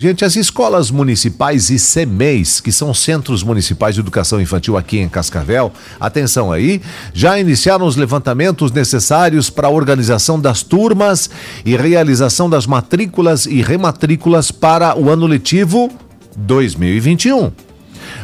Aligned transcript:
Gente, 0.00 0.24
as 0.24 0.36
escolas 0.36 0.92
municipais 0.92 1.70
e 1.70 1.76
CEMEIs, 1.76 2.60
que 2.60 2.70
são 2.70 2.94
Centros 2.94 3.42
Municipais 3.42 3.96
de 3.96 4.00
Educação 4.00 4.40
Infantil 4.40 4.76
aqui 4.76 5.00
em 5.00 5.08
Cascavel, 5.08 5.72
atenção 5.98 6.52
aí, 6.52 6.80
já 7.12 7.36
iniciaram 7.36 7.84
os 7.84 7.96
levantamentos 7.96 8.70
necessários 8.70 9.50
para 9.50 9.66
a 9.66 9.72
organização 9.72 10.40
das 10.40 10.62
turmas 10.62 11.28
e 11.64 11.76
realização 11.76 12.48
das 12.48 12.64
matrículas 12.64 13.44
e 13.44 13.60
rematrículas 13.60 14.52
para 14.52 14.96
o 14.96 15.10
ano 15.10 15.26
letivo 15.26 15.90
2021. 16.36 17.67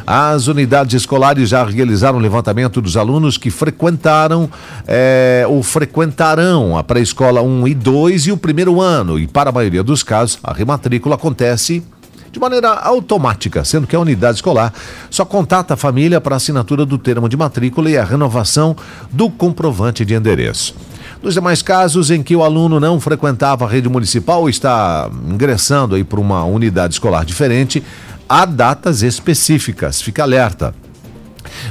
As 0.07 0.47
unidades 0.47 0.93
escolares 0.93 1.49
já 1.49 1.63
realizaram 1.63 2.19
o 2.19 2.21
levantamento 2.21 2.79
dos 2.79 2.95
alunos 2.95 3.37
que 3.37 3.49
frequentaram 3.49 4.49
é, 4.87 5.45
ou 5.49 5.63
frequentarão 5.63 6.77
a 6.77 6.83
pré-escola 6.83 7.41
1 7.41 7.67
e 7.67 7.73
2 7.73 8.27
e 8.27 8.31
o 8.31 8.37
primeiro 8.37 8.79
ano. 8.79 9.17
E 9.17 9.25
para 9.25 9.49
a 9.49 9.53
maioria 9.53 9.83
dos 9.83 10.03
casos, 10.03 10.37
a 10.43 10.53
rematrícula 10.53 11.15
acontece 11.15 11.83
de 12.31 12.39
maneira 12.39 12.69
automática, 12.69 13.63
sendo 13.63 13.87
que 13.87 13.95
a 13.95 13.99
unidade 13.99 14.35
escolar 14.35 14.73
só 15.09 15.23
contata 15.23 15.73
a 15.73 15.77
família 15.77 16.19
para 16.19 16.35
assinatura 16.35 16.85
do 16.85 16.97
termo 16.97 17.29
de 17.29 17.37
matrícula 17.37 17.89
e 17.89 17.97
a 17.97 18.03
renovação 18.03 18.75
do 19.09 19.29
comprovante 19.29 20.03
de 20.03 20.13
endereço. 20.13 20.75
Nos 21.23 21.33
demais 21.33 21.61
casos 21.61 22.11
em 22.11 22.21
que 22.21 22.35
o 22.35 22.43
aluno 22.43 22.79
não 22.79 22.99
frequentava 22.99 23.65
a 23.65 23.69
rede 23.69 23.87
municipal 23.87 24.41
ou 24.41 24.49
está 24.49 25.09
ingressando 25.27 25.95
aí 25.95 26.03
para 26.03 26.19
uma 26.19 26.43
unidade 26.43 26.93
escolar 26.93 27.23
diferente, 27.23 27.81
há 28.27 28.45
datas 28.45 29.01
específicas. 29.01 30.01
Fica 30.01 30.23
alerta. 30.23 30.73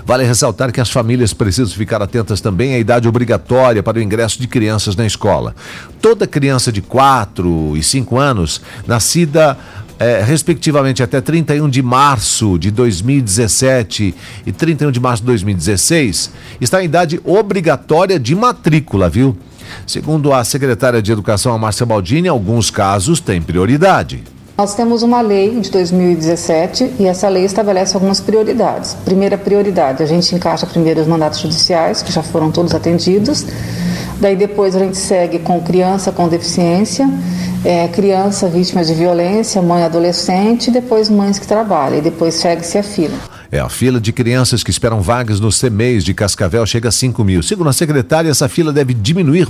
Vale 0.06 0.24
ressaltar 0.24 0.72
que 0.72 0.80
as 0.80 0.90
famílias 0.90 1.32
precisam 1.32 1.74
ficar 1.74 2.00
atentas 2.02 2.40
também 2.40 2.74
à 2.74 2.78
idade 2.78 3.08
obrigatória 3.08 3.82
para 3.82 3.98
o 3.98 4.02
ingresso 4.02 4.40
de 4.40 4.46
crianças 4.46 4.96
na 4.96 5.06
escola. 5.06 5.54
Toda 6.00 6.27
criança 6.27 6.70
de 6.70 6.80
4 6.80 7.77
e 7.77 7.82
5 7.82 8.18
anos, 8.18 8.60
nascida 8.86 9.58
é, 9.98 10.22
respectivamente 10.22 11.02
até 11.02 11.20
31 11.20 11.68
de 11.68 11.82
março 11.82 12.58
de 12.58 12.70
2017 12.70 14.14
e 14.47 14.52
31 14.52 14.91
de 14.91 15.00
março 15.00 15.22
de 15.22 15.27
2016, 15.27 16.30
está 16.60 16.82
em 16.82 16.86
idade 16.86 17.20
obrigatória 17.25 18.19
de 18.19 18.34
matrícula, 18.34 19.08
viu? 19.08 19.36
Segundo 19.86 20.32
a 20.32 20.44
secretária 20.44 21.00
de 21.00 21.10
Educação, 21.10 21.55
a 21.55 21.58
Márcia 21.58 21.86
Baldini, 21.86 22.28
alguns 22.28 22.70
casos 22.70 23.20
têm 23.20 23.41
prioridade. 23.41 24.33
Nós 24.56 24.77
temos 24.77 25.02
uma 25.02 25.20
lei 25.20 25.58
de 25.58 25.69
2017 25.69 26.94
e 27.00 27.06
essa 27.06 27.28
lei 27.28 27.44
estabelece 27.44 27.97
algumas 27.97 28.20
prioridades. 28.20 28.94
Primeira 29.05 29.36
prioridade, 29.36 30.00
a 30.00 30.06
gente 30.06 30.33
encaixa 30.33 30.64
primeiro 30.64 31.00
os 31.00 31.08
mandatos 31.08 31.41
judiciais, 31.41 32.02
que 32.02 32.12
já 32.12 32.22
foram 32.22 32.52
todos 32.52 32.72
atendidos. 32.72 33.44
Daí 34.20 34.36
depois 34.36 34.77
a 34.77 34.78
gente 34.78 34.97
segue 34.97 35.41
com 35.41 35.60
criança 35.60 36.12
com 36.12 36.28
deficiência, 36.28 37.05
é, 37.64 37.88
criança 37.88 38.48
vítima 38.48 38.84
de 38.84 38.94
violência, 38.94 39.60
mãe 39.60 39.82
adolescente, 39.82 40.70
depois 40.70 41.10
mães 41.10 41.36
que 41.36 41.48
trabalham, 41.48 41.98
e 41.98 42.00
depois 42.00 42.34
segue-se 42.34 42.78
a 42.78 42.82
fila. 42.84 43.16
É, 43.50 43.58
a 43.58 43.69
fila 43.69 44.00
de 44.00 44.12
crianças 44.12 44.62
que 44.62 44.70
esperam 44.70 45.00
vagas 45.00 45.41
nos 45.41 45.60
CMEs 45.60 46.05
de 46.05 46.14
Cascavel 46.14 46.64
chega 46.64 46.91
a 46.91 46.92
5 46.92 47.25
mil. 47.25 47.42
Segundo 47.42 47.70
a 47.70 47.72
secretária, 47.72 48.30
essa 48.30 48.48
fila 48.48 48.72
deve 48.72 48.94
diminuir 48.94 49.48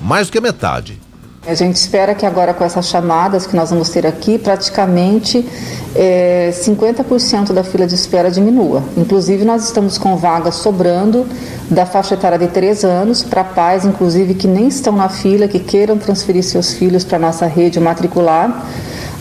mais 0.00 0.28
do 0.28 0.30
que 0.30 0.38
a 0.38 0.40
metade. 0.40 1.07
A 1.48 1.54
gente 1.54 1.76
espera 1.76 2.14
que 2.14 2.26
agora 2.26 2.52
com 2.52 2.62
essas 2.62 2.88
chamadas 2.88 3.46
que 3.46 3.56
nós 3.56 3.70
vamos 3.70 3.88
ter 3.88 4.06
aqui, 4.06 4.38
praticamente 4.38 5.48
é, 5.96 6.52
50% 6.52 7.54
da 7.54 7.64
fila 7.64 7.86
de 7.86 7.94
espera 7.94 8.30
diminua. 8.30 8.82
Inclusive, 8.98 9.46
nós 9.46 9.64
estamos 9.64 9.96
com 9.96 10.14
vagas 10.14 10.56
sobrando 10.56 11.26
da 11.70 11.86
faixa 11.86 12.12
etária 12.12 12.38
de 12.38 12.48
3 12.48 12.84
anos 12.84 13.22
para 13.22 13.42
pais, 13.42 13.86
inclusive, 13.86 14.34
que 14.34 14.46
nem 14.46 14.68
estão 14.68 14.94
na 14.94 15.08
fila, 15.08 15.48
que 15.48 15.58
queiram 15.58 15.96
transferir 15.96 16.44
seus 16.44 16.74
filhos 16.74 17.02
para 17.02 17.16
a 17.16 17.20
nossa 17.20 17.46
rede 17.46 17.80
matricular 17.80 18.66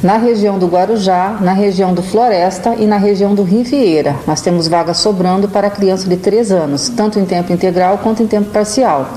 na 0.03 0.17
região 0.17 0.59
do 0.59 0.67
Guarujá, 0.67 1.37
na 1.39 1.53
região 1.53 1.93
do 1.93 2.03
Floresta 2.03 2.75
e 2.77 2.85
na 2.85 2.97
região 2.97 3.33
do 3.33 3.43
Riviera. 3.43 4.17
Nós 4.27 4.41
temos 4.41 4.67
vagas 4.67 4.97
sobrando 4.97 5.47
para 5.47 5.69
criança 5.69 6.09
de 6.09 6.17
3 6.17 6.51
anos, 6.51 6.89
tanto 6.89 7.17
em 7.19 7.23
tempo 7.25 7.53
integral 7.53 7.99
quanto 7.99 8.21
em 8.21 8.27
tempo 8.27 8.49
parcial. 8.49 9.09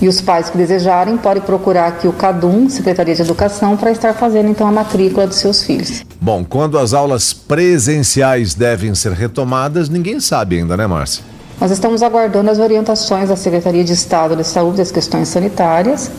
E 0.00 0.08
os 0.08 0.20
pais 0.20 0.50
que 0.50 0.58
desejarem 0.58 1.16
podem 1.16 1.42
procurar 1.42 1.86
aqui 1.86 2.06
o 2.06 2.12
CADUM, 2.12 2.68
Secretaria 2.68 3.14
de 3.14 3.22
Educação, 3.22 3.76
para 3.76 3.90
estar 3.90 4.14
fazendo 4.14 4.48
então 4.48 4.66
a 4.66 4.72
matrícula 4.72 5.26
dos 5.26 5.36
seus 5.36 5.62
filhos. 5.62 6.04
Bom, 6.20 6.44
quando 6.44 6.78
as 6.78 6.92
aulas 6.92 7.32
presenciais 7.32 8.54
devem 8.54 8.94
ser 8.94 9.12
retomadas, 9.12 9.88
ninguém 9.88 10.20
sabe 10.20 10.58
ainda, 10.58 10.76
né, 10.76 10.86
Márcia? 10.86 11.22
Nós 11.60 11.70
estamos 11.70 12.02
aguardando 12.02 12.50
as 12.50 12.58
orientações 12.58 13.28
da 13.28 13.36
Secretaria 13.36 13.84
de 13.84 13.92
Estado 13.92 14.36
de 14.36 14.44
Saúde 14.44 14.78
das 14.78 14.90
questões 14.90 15.28
sanitárias. 15.28 16.10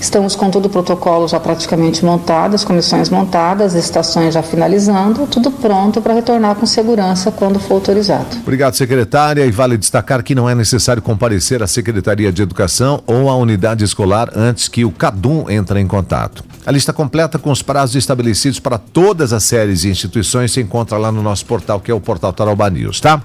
Estamos 0.00 0.36
com 0.36 0.48
todo 0.48 0.66
o 0.66 0.70
protocolo 0.70 1.26
já 1.26 1.40
praticamente 1.40 2.04
montado, 2.04 2.54
as 2.54 2.64
comissões 2.64 3.10
montadas, 3.10 3.74
as 3.74 3.84
estações 3.84 4.32
já 4.32 4.42
finalizando, 4.42 5.26
tudo 5.26 5.50
pronto 5.50 6.00
para 6.00 6.14
retornar 6.14 6.54
com 6.54 6.66
segurança 6.66 7.30
quando 7.32 7.58
for 7.58 7.74
autorizado. 7.74 8.36
Obrigado, 8.42 8.74
secretária. 8.74 9.44
E 9.44 9.50
vale 9.50 9.76
destacar 9.76 10.22
que 10.22 10.34
não 10.34 10.48
é 10.48 10.54
necessário 10.54 11.02
comparecer 11.02 11.62
à 11.62 11.66
Secretaria 11.66 12.32
de 12.32 12.42
Educação 12.42 13.02
ou 13.06 13.28
à 13.28 13.36
unidade 13.36 13.84
escolar 13.84 14.30
antes 14.34 14.68
que 14.68 14.84
o 14.84 14.90
CADUM 14.90 15.50
entre 15.50 15.80
em 15.80 15.86
contato. 15.86 16.44
A 16.64 16.70
lista 16.70 16.92
completa 16.92 17.38
com 17.38 17.50
os 17.50 17.62
prazos 17.62 17.96
estabelecidos 17.96 18.60
para 18.60 18.78
todas 18.78 19.32
as 19.32 19.44
séries 19.44 19.84
e 19.84 19.88
instituições 19.88 20.52
se 20.52 20.60
encontra 20.60 20.96
lá 20.96 21.12
no 21.12 21.22
nosso 21.22 21.44
portal, 21.44 21.80
que 21.80 21.90
é 21.90 21.94
o 21.94 22.00
portal 22.00 22.32
Tarauba 22.32 22.70
News, 22.70 23.00
tá? 23.00 23.20